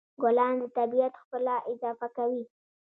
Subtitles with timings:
[0.21, 2.43] ګلان د طبیعت ښکلا اضافه کوي.